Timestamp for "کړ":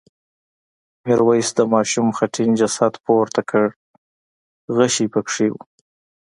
3.49-3.65